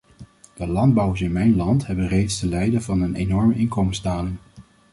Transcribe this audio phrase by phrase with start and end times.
[0.55, 4.37] De landbouwers in mijn land hebben reeds te lijden van een enorme inkomensdaling.